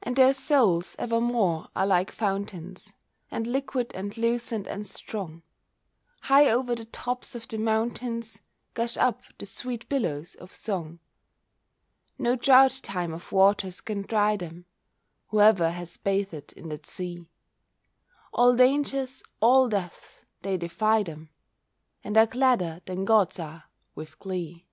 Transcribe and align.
And 0.00 0.14
their 0.14 0.32
souls 0.32 0.94
evermore 0.96 1.70
are 1.74 1.84
like 1.84 2.12
fountains, 2.12 2.92
And 3.32 3.48
liquid 3.48 3.92
and 3.96 4.16
lucent 4.16 4.68
and 4.68 4.86
strong, 4.86 5.42
High 6.20 6.48
over 6.48 6.76
the 6.76 6.84
tops 6.84 7.34
of 7.34 7.48
the 7.48 7.58
mountains 7.58 8.42
Gush 8.74 8.96
up 8.96 9.22
the 9.38 9.46
sweet 9.46 9.88
billows 9.88 10.36
of 10.36 10.54
song. 10.54 11.00
No 12.16 12.36
drouth 12.36 12.80
time 12.80 13.12
of 13.12 13.32
waters 13.32 13.80
can 13.80 14.02
dry 14.02 14.36
them. 14.36 14.66
Whoever 15.30 15.70
has 15.72 15.96
bathed 15.96 16.52
in 16.52 16.68
that 16.68 16.86
sea, 16.86 17.26
All 18.32 18.54
dangers, 18.54 19.24
all 19.40 19.68
deaths, 19.68 20.24
they 20.42 20.58
defy 20.58 21.02
them, 21.02 21.28
And 22.04 22.16
are 22.16 22.26
gladder 22.26 22.82
than 22.86 23.04
gods 23.04 23.40
are, 23.40 23.64
with 23.96 24.16
glee. 24.20 24.68